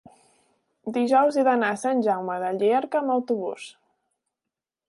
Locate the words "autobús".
3.19-3.69